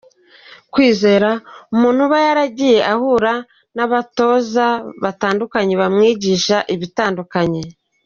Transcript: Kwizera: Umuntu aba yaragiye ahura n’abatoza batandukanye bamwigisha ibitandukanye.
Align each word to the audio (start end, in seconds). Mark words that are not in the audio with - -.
Kwizera: 0.73 1.29
Umuntu 1.73 1.99
aba 2.07 2.17
yaragiye 2.27 2.79
ahura 2.93 3.33
n’abatoza 3.75 4.67
batandukanye 5.03 5.73
bamwigisha 5.81 6.57
ibitandukanye. 6.75 7.63